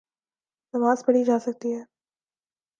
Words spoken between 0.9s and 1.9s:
پڑھی جاسکتی ہے۔